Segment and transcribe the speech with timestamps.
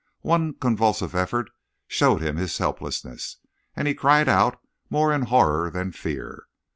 [0.23, 1.51] One convulsive effort
[1.87, 3.37] showed him his helplessness,
[3.75, 4.57] and he cried out
[4.89, 6.47] more in horror than fear.